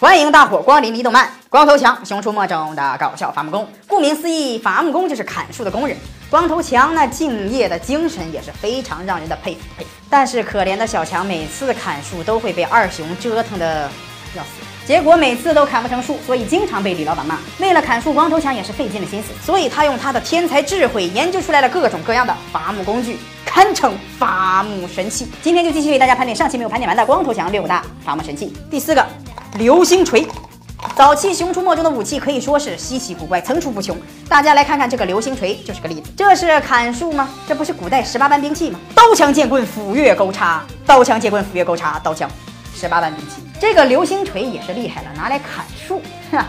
[0.00, 1.30] 欢迎大伙光临李动漫。
[1.50, 3.68] 光头强，熊出没中的搞笑伐木工。
[3.86, 5.94] 顾名思义，伐木工就是砍树的工人。
[6.30, 9.90] 光头强那敬业的精神也是非常让人的佩服佩服。
[10.08, 13.90] 但是可怜的小强每次砍树都会被二熊折腾的
[14.34, 14.48] 要死，
[14.86, 17.36] 结果每次都砍不成树，所以经常被李老板骂。
[17.58, 25.30] 为了砍树，光头强也是费尽了心思，所以他用他的天才智慧研究出来了各种各样的伐木工具，堪称伐木神器。
[25.42, 28.56] 今天就继续为大家盘点上期没有盘点完的光头强六大伐木神器。
[28.70, 29.06] 第四个。
[29.58, 30.26] 流星锤，
[30.96, 33.96] 早期《熊出没》中的武器可以说是稀奇古怪、层出不穷。
[34.28, 36.10] 大家来看看这个流星锤，就是个例子。
[36.16, 37.28] 这是砍树吗？
[37.48, 38.78] 这不是古代十八般兵器吗？
[38.94, 42.30] 刀枪剑棍斧钺钩叉，刀枪剑棍斧钺钩叉，刀枪，
[42.74, 43.42] 十八般兵器。
[43.60, 46.46] 这个流星锤也是厉害了，拿来砍树， 哈，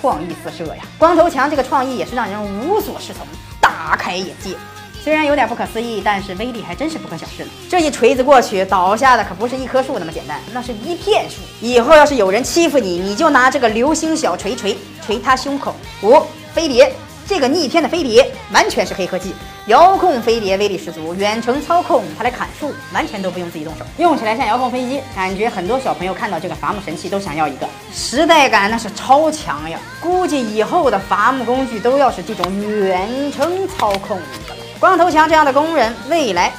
[0.00, 0.82] 创意四射呀！
[0.98, 3.24] 光头强这个创意也是让人无所适从，
[3.60, 4.56] 大开眼界。
[5.02, 7.50] 虽然有点不可思议，但是威力还真是不可小视呢。
[7.68, 11.36] 这一锤子过去，倒下的可不是一棵树那么简单，那是一片树。
[11.60, 15.74] 以后要是有人欺负你，你就拿这个流星小锤锤锤他胸口。
[16.02, 16.92] 五飞碟，
[17.26, 19.32] 这个逆天的飞碟完全是黑科技，
[19.68, 25.00] 遥控飞碟威力十足，远程操控它来砍树，完全都不用自己动手，用起来像遥控飞机。
[25.16, 29.78] 感觉很多小朋友看到这个伐木神器都想要一个，时代感那是超强呀！
[29.98, 34.59] 估计以后的伐木工具都要是这种远程操控的。
[34.80, 36.50] 光头强这样的工人，未来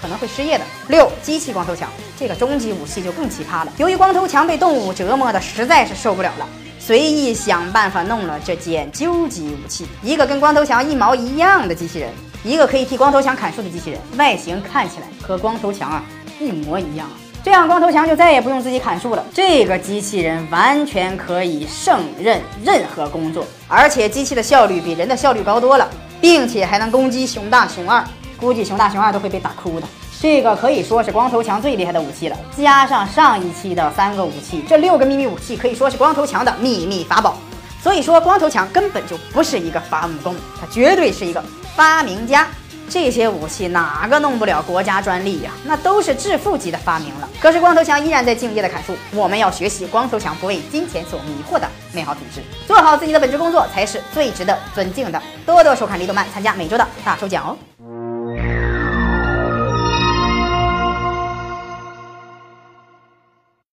[0.00, 0.64] 可能会失业的。
[0.86, 3.72] 六机器光头强，这个终极武器就更奇葩了。
[3.78, 6.46] 由于光头强被动物折磨的实在是受不了了，
[6.78, 12.12] 随意想办法弄了这件究极武器，一个跟光头强一毛一样的机器人，
[12.44, 16.04] 一个可以替光头强砍树的机器人，外形看起来和光头强啊
[16.38, 17.08] 一模一样。
[17.42, 19.24] 这样光头强就再也不用自己砍树了。
[19.34, 25.90] 这个机器人完全可以胜任任何工作，而且机器的效率比人的效率高多了。
[26.24, 28.02] 并且还能攻击熊大、熊二，
[28.38, 29.86] 估计熊大、熊二都会被打哭的。
[30.18, 37.36] 这个可以说是光头强最厉害的武器了，加上上一期的三个武器，这六个秘密武器可以说是光头强的秘密法宝。
[37.82, 41.44] 所以说，光头强根本就不是一个伐木工，他绝对是一个
[41.76, 42.48] 发明家。
[42.88, 45.50] 这些武器哪个弄不了国家专利呀？
[45.64, 47.28] 那都是致富级的发明了。
[47.40, 48.94] 可是光头强依然在敬业的砍树。
[49.12, 55.20] 我们要学习光头强不为金钱所迷惑的美好品质，做好自己的本职工作才是最值得尊敬的。
[55.44, 57.56] 多多收看李动漫，参加每周的大抽奖哦。